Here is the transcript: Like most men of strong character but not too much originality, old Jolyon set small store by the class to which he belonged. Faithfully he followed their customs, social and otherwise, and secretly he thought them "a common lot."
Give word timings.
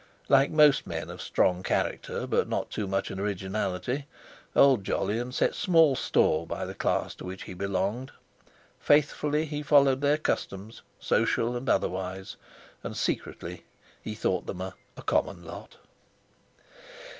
Like 0.29 0.49
most 0.49 0.87
men 0.87 1.11
of 1.11 1.21
strong 1.21 1.61
character 1.61 2.25
but 2.25 2.49
not 2.49 2.71
too 2.71 2.87
much 2.87 3.11
originality, 3.11 4.07
old 4.55 4.83
Jolyon 4.83 5.31
set 5.31 5.53
small 5.53 5.95
store 5.95 6.47
by 6.47 6.65
the 6.65 6.73
class 6.73 7.13
to 7.13 7.23
which 7.23 7.43
he 7.43 7.53
belonged. 7.53 8.11
Faithfully 8.79 9.45
he 9.45 9.61
followed 9.61 10.01
their 10.01 10.17
customs, 10.17 10.81
social 10.99 11.55
and 11.55 11.69
otherwise, 11.69 12.35
and 12.81 12.97
secretly 12.97 13.63
he 14.01 14.15
thought 14.15 14.47
them 14.47 14.61
"a 14.61 14.73
common 15.05 15.43
lot." 15.45 15.77